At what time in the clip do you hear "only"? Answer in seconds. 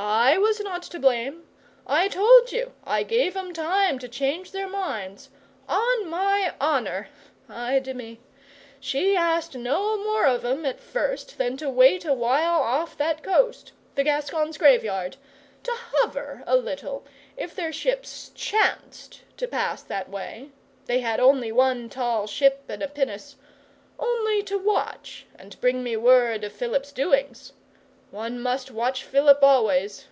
21.18-21.50, 23.98-24.44